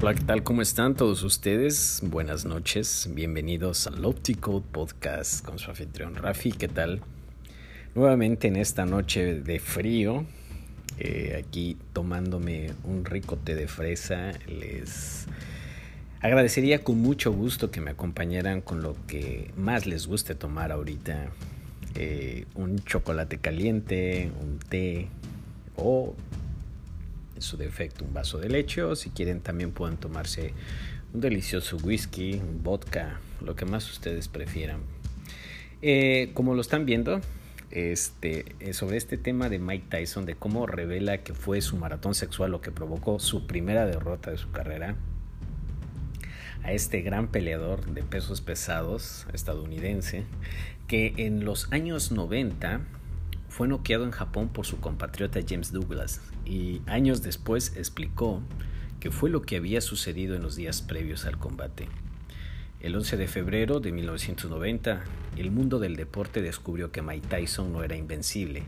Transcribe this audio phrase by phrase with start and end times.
[0.00, 0.44] Hola, ¿qué tal?
[0.44, 2.02] ¿Cómo están todos ustedes?
[2.04, 7.00] Buenas noches, bienvenidos al Optical Podcast con su anfitrión Rafi, ¿qué tal?
[7.96, 10.24] Nuevamente en esta noche de frío,
[11.00, 15.26] eh, aquí tomándome un rico té de fresa, les
[16.20, 21.26] agradecería con mucho gusto que me acompañaran con lo que más les guste tomar ahorita,
[21.96, 25.08] eh, un chocolate caliente, un té
[25.74, 26.14] o
[27.38, 30.54] en su defecto un vaso de leche o si quieren también pueden tomarse
[31.14, 34.80] un delicioso whisky, vodka, lo que más ustedes prefieran.
[35.80, 37.20] Eh, como lo están viendo,
[37.70, 42.16] este, eh, sobre este tema de Mike Tyson, de cómo revela que fue su maratón
[42.16, 44.96] sexual lo que provocó su primera derrota de su carrera,
[46.64, 50.24] a este gran peleador de pesos pesados estadounidense,
[50.88, 52.80] que en los años 90
[53.58, 58.40] fue noqueado en Japón por su compatriota James Douglas y años después explicó
[59.00, 61.88] que fue lo que había sucedido en los días previos al combate.
[62.78, 65.02] El 11 de febrero de 1990,
[65.36, 68.62] el mundo del deporte descubrió que Mike Tyson no era invencible.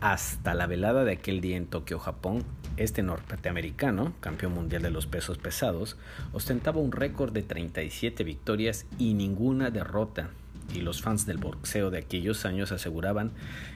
[0.00, 2.44] Hasta la velada de aquel día en Tokio, Japón,
[2.78, 5.98] este norteamericano, campeón mundial de los pesos pesados,
[6.32, 10.30] ostentaba un récord de 37 victorias y ninguna derrota
[10.74, 13.32] y los fans del boxeo de aquellos años aseguraban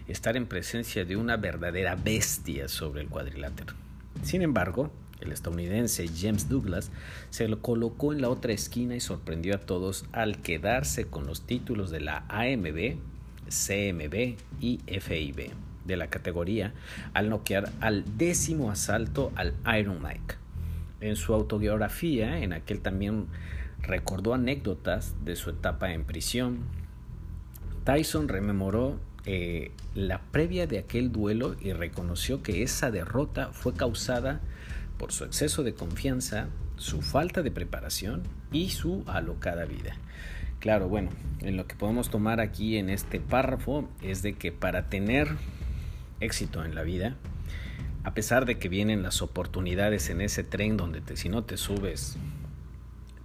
[0.08, 3.74] estar en presencia de una verdadera bestia sobre el cuadrilátero.
[4.22, 6.90] Sin embargo, el estadounidense James Douglas
[7.30, 11.46] se lo colocó en la otra esquina y sorprendió a todos al quedarse con los
[11.46, 12.96] títulos de la AMB,
[13.48, 15.50] CMB y FIB
[15.84, 16.74] de la categoría
[17.14, 20.36] al noquear al décimo asalto al Iron Mike.
[21.00, 23.26] En su autobiografía, en aquel también
[23.80, 26.60] recordó anécdotas de su etapa en prisión,
[27.84, 34.40] Tyson rememoró eh, la previa de aquel duelo y reconoció que esa derrota fue causada
[34.98, 39.96] por su exceso de confianza, su falta de preparación y su alocada vida.
[40.60, 44.88] Claro, bueno, en lo que podemos tomar aquí en este párrafo es de que para
[44.88, 45.28] tener
[46.20, 47.16] éxito en la vida,
[48.04, 51.56] a pesar de que vienen las oportunidades en ese tren donde te, si no te
[51.56, 52.16] subes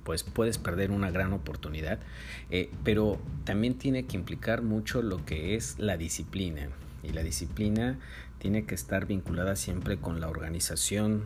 [0.07, 2.00] pues puedes perder una gran oportunidad,
[2.50, 6.69] eh, pero también tiene que implicar mucho lo que es la disciplina.
[7.03, 8.00] Y la disciplina
[8.40, 11.25] tiene que estar vinculada siempre con la organización,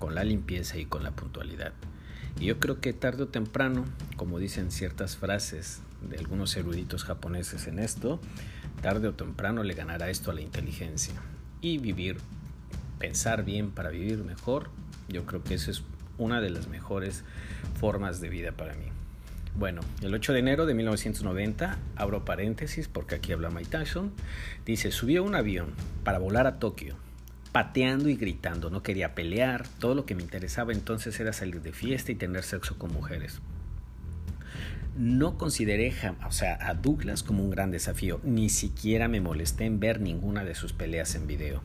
[0.00, 1.72] con la limpieza y con la puntualidad.
[2.40, 3.84] Y yo creo que tarde o temprano,
[4.16, 8.18] como dicen ciertas frases de algunos eruditos japoneses en esto,
[8.82, 11.14] tarde o temprano le ganará esto a la inteligencia.
[11.60, 12.16] Y vivir,
[12.98, 14.70] pensar bien para vivir mejor,
[15.08, 15.84] yo creo que eso es
[16.18, 17.24] una de las mejores
[17.78, 18.86] formas de vida para mí.
[19.58, 24.12] Bueno, el 8 de enero de 1990, abro paréntesis porque aquí habla Mike Tyson,
[24.66, 25.68] dice, subí a un avión
[26.04, 26.94] para volar a Tokio,
[27.52, 31.72] pateando y gritando, no quería pelear, todo lo que me interesaba entonces era salir de
[31.72, 33.40] fiesta y tener sexo con mujeres.
[34.94, 35.94] No consideré
[36.60, 40.74] a Douglas como un gran desafío, ni siquiera me molesté en ver ninguna de sus
[40.74, 41.62] peleas en video.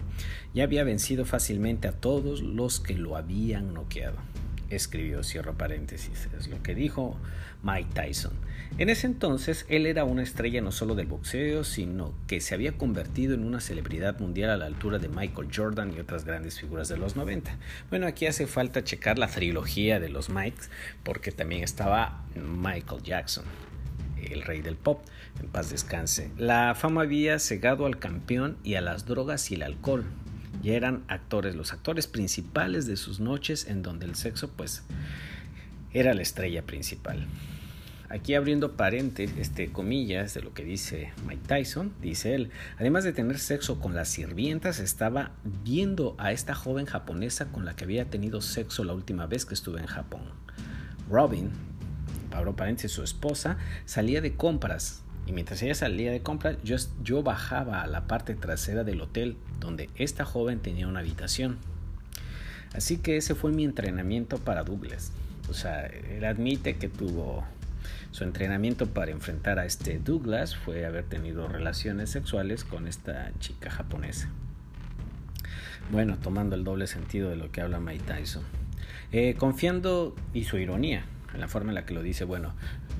[0.54, 4.31] Ya había vencido fácilmente a todos los que lo habían noqueado
[4.76, 7.18] escribió, cierro paréntesis, es lo que dijo
[7.64, 8.34] Mike Tyson.
[8.78, 12.72] En ese entonces él era una estrella no solo del boxeo, sino que se había
[12.72, 16.88] convertido en una celebridad mundial a la altura de Michael Jordan y otras grandes figuras
[16.88, 17.58] de los 90.
[17.90, 20.68] Bueno, aquí hace falta checar la trilogía de los Mikes,
[21.04, 23.44] porque también estaba Michael Jackson,
[24.22, 25.04] el rey del pop,
[25.42, 26.32] en paz descanse.
[26.38, 30.06] La fama había cegado al campeón y a las drogas y el alcohol
[30.62, 34.84] y eran actores, los actores principales de sus noches en donde el sexo pues
[35.94, 37.28] era la estrella principal.
[38.10, 43.14] Aquí abriendo paréntesis, este, comillas de lo que dice Mike Tyson, dice él, además de
[43.14, 45.32] tener sexo con las sirvientas, estaba
[45.64, 49.54] viendo a esta joven japonesa con la que había tenido sexo la última vez que
[49.54, 50.24] estuve en Japón.
[51.10, 51.52] Robin,
[52.32, 57.24] abro paréntesis, su esposa, salía de compras y mientras ella salía de compras, yo, yo
[57.24, 61.58] bajaba a la parte trasera del hotel donde esta joven tenía una habitación.
[62.74, 65.12] Así que ese fue mi entrenamiento para Douglas.
[65.50, 67.44] O sea, él admite que tuvo
[68.12, 73.70] su entrenamiento para enfrentar a este Douglas fue haber tenido relaciones sexuales con esta chica
[73.70, 74.30] japonesa.
[75.92, 78.44] Bueno, tomando el doble sentido de lo que habla Mike Tyson.
[79.12, 82.54] Eh, confiando, y su ironía, en la forma en la que lo dice, bueno,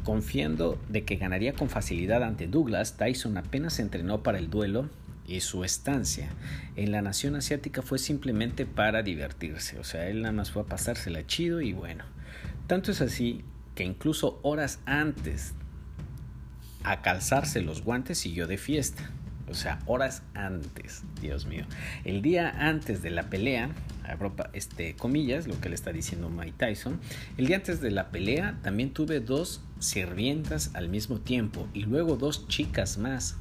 [0.04, 4.90] confiando de que ganaría con facilidad ante Douglas, Tyson apenas se entrenó para el duelo
[5.28, 6.30] y su estancia
[6.76, 10.66] en la nación asiática fue simplemente para divertirse, o sea, él nada más fue a
[10.66, 12.04] pasársela chido y bueno.
[12.68, 13.44] Tanto es así
[13.76, 15.54] que incluso horas antes
[16.84, 19.12] a calzarse los guantes siguió de fiesta.
[19.52, 21.66] O sea, horas antes, Dios mío.
[22.06, 23.70] El día antes de la pelea,
[24.54, 27.00] este, comillas, lo que le está diciendo Mike Tyson.
[27.38, 32.16] El día antes de la pelea también tuve dos sirvientas al mismo tiempo y luego
[32.16, 33.38] dos chicas más,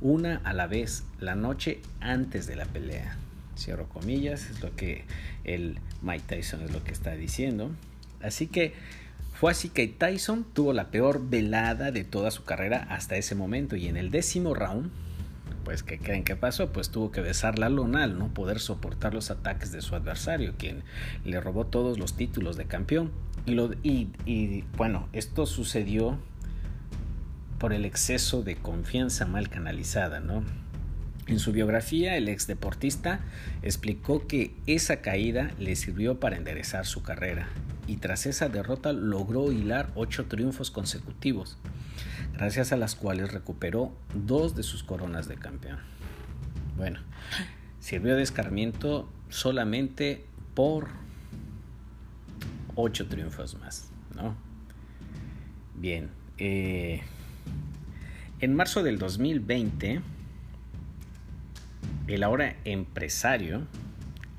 [0.00, 3.16] una a la vez, la noche antes de la pelea.
[3.56, 5.04] Cierro comillas, es lo que
[5.44, 7.70] el Mike Tyson es lo que está diciendo.
[8.20, 8.72] Así que
[9.34, 13.76] fue así que Tyson tuvo la peor velada de toda su carrera hasta ese momento
[13.76, 14.90] y en el décimo round
[15.64, 16.72] pues ¿qué creen que pasó?
[16.72, 20.54] Pues tuvo que besar la lona al no poder soportar los ataques de su adversario,
[20.58, 20.82] quien
[21.24, 23.10] le robó todos los títulos de campeón.
[23.46, 23.70] Y, lo,
[24.76, 26.18] bueno, esto sucedió
[27.58, 30.44] por el exceso de confianza mal canalizada, ¿no?
[31.26, 33.20] En su biografía, el ex deportista
[33.62, 37.48] explicó que esa caída le sirvió para enderezar su carrera
[37.86, 41.58] y tras esa derrota logró hilar ocho triunfos consecutivos
[42.34, 45.78] gracias a las cuales recuperó dos de sus coronas de campeón.
[46.76, 47.00] Bueno,
[47.78, 50.88] sirvió de escarmiento solamente por
[52.74, 54.34] ocho triunfos más, ¿no?
[55.76, 57.02] Bien, eh,
[58.40, 60.00] en marzo del 2020,
[62.08, 63.66] el ahora empresario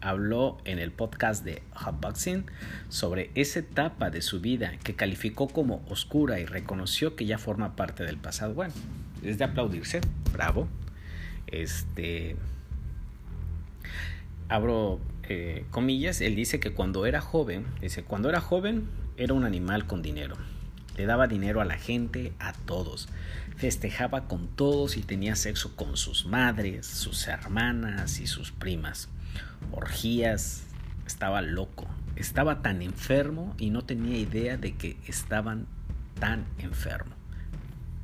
[0.06, 2.46] habló en el podcast de Hotboxing
[2.90, 7.76] sobre esa etapa de su vida que calificó como oscura y reconoció que ya forma
[7.76, 8.54] parte del pasado.
[8.54, 8.74] Bueno,
[9.24, 10.68] es de aplaudirse, bravo.
[11.48, 12.36] Este.
[14.48, 18.88] Abro eh, comillas, él dice que cuando era joven, dice, cuando era joven
[19.18, 20.36] era un animal con dinero.
[20.98, 23.10] Le daba dinero a la gente, a todos.
[23.58, 29.10] Festejaba con todos y tenía sexo con sus madres, sus hermanas y sus primas
[29.72, 30.64] orgías,
[31.06, 35.68] estaba loco, estaba tan enfermo y no tenía idea de que estaban
[36.20, 37.16] tan enfermo.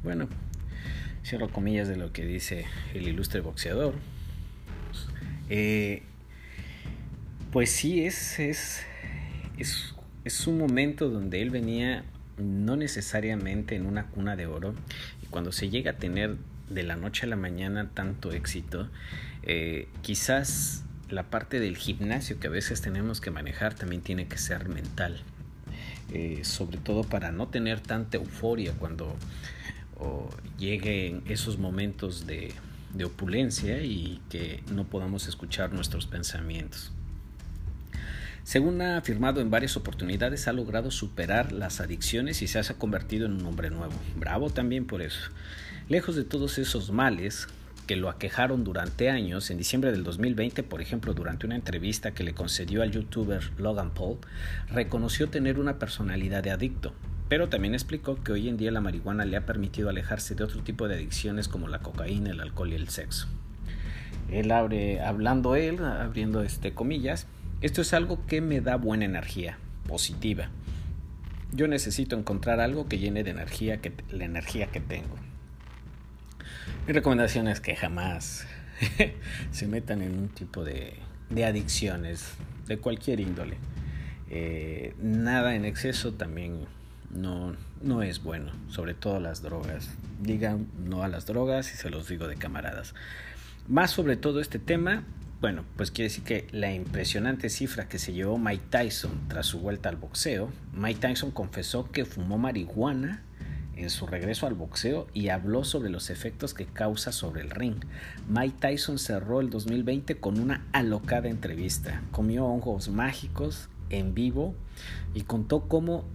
[0.03, 0.27] Bueno,
[1.23, 3.93] cierro comillas de lo que dice el ilustre boxeador.
[5.49, 6.03] Eh,
[7.51, 8.85] pues sí, es, es,
[9.57, 9.93] es,
[10.23, 12.05] es un momento donde él venía
[12.37, 14.73] no necesariamente en una cuna de oro
[15.21, 16.37] y cuando se llega a tener
[16.69, 18.89] de la noche a la mañana tanto éxito,
[19.43, 24.37] eh, quizás la parte del gimnasio que a veces tenemos que manejar también tiene que
[24.37, 25.21] ser mental.
[26.13, 29.15] Eh, sobre todo para no tener tanta euforia cuando
[30.57, 32.53] lleguen esos momentos de
[33.05, 36.91] opulencia y que no podamos escuchar nuestros pensamientos.
[38.43, 43.27] Según ha afirmado en varias oportunidades, ha logrado superar las adicciones y se ha convertido
[43.27, 43.93] en un hombre nuevo.
[44.17, 45.29] Bravo también por eso.
[45.87, 47.47] Lejos de todos esos males,
[47.91, 52.23] que lo aquejaron durante años, en diciembre del 2020, por ejemplo, durante una entrevista que
[52.23, 54.19] le concedió al youtuber Logan Paul,
[54.69, 56.93] reconoció tener una personalidad de adicto,
[57.27, 60.61] pero también explicó que hoy en día la marihuana le ha permitido alejarse de otro
[60.63, 63.27] tipo de adicciones como la cocaína, el alcohol y el sexo.
[64.31, 67.27] Él abre, hablando él, abriendo este comillas,
[67.59, 70.47] esto es algo que me da buena energía, positiva.
[71.51, 75.17] Yo necesito encontrar algo que llene de energía que, la energía que tengo.
[76.87, 78.45] Mi recomendación es que jamás
[79.51, 80.95] se metan en un tipo de,
[81.45, 82.33] adicciones
[82.67, 83.57] de cualquier índole.
[84.29, 86.65] Eh, nada en exceso también
[87.09, 89.89] no, no es bueno, sobre todo las drogas.
[90.21, 92.93] Digan no a las drogas y se los digo de camaradas.
[93.67, 95.03] Más sobre todo este tema,
[95.39, 99.59] bueno, pues quiere decir que la impresionante cifra que se llevó Mike Tyson tras su
[99.59, 103.23] vuelta al boxeo, Mike Tyson confesó que fumó marihuana
[103.75, 107.77] en su regreso al boxeo y habló sobre los efectos que causa sobre el ring.
[108.29, 112.03] Mike Tyson cerró el 2020 con una alocada entrevista.
[112.11, 114.55] Comió hongos mágicos en vivo
[115.13, 116.05] y contó cómo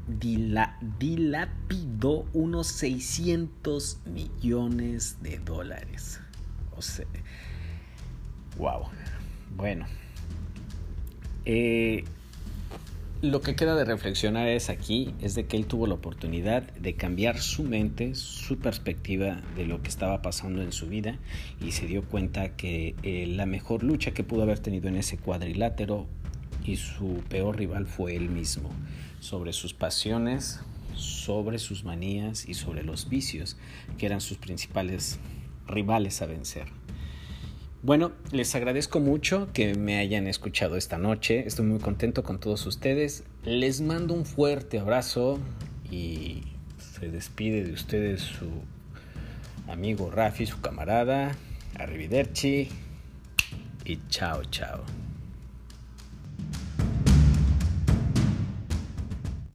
[0.98, 6.20] dilapidó unos 600 millones de dólares.
[6.76, 7.06] O sea,
[8.58, 8.82] wow.
[9.56, 9.86] Bueno.
[11.44, 12.04] Eh,
[13.22, 16.96] lo que queda de reflexionar es aquí, es de que él tuvo la oportunidad de
[16.96, 21.18] cambiar su mente, su perspectiva de lo que estaba pasando en su vida
[21.60, 25.16] y se dio cuenta que eh, la mejor lucha que pudo haber tenido en ese
[25.16, 26.06] cuadrilátero
[26.64, 28.70] y su peor rival fue él mismo,
[29.20, 30.60] sobre sus pasiones,
[30.94, 33.56] sobre sus manías y sobre los vicios,
[33.96, 35.18] que eran sus principales
[35.66, 36.66] rivales a vencer.
[37.82, 41.46] Bueno, les agradezco mucho que me hayan escuchado esta noche.
[41.46, 43.24] Estoy muy contento con todos ustedes.
[43.44, 45.38] Les mando un fuerte abrazo
[45.90, 46.42] y
[46.78, 48.48] se despide de ustedes su
[49.68, 51.36] amigo Rafi, su camarada.
[51.78, 52.68] Arrivederci
[53.84, 55.05] y chao, chao.